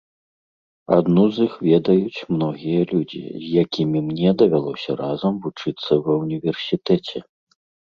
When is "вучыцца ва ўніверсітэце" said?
5.47-7.17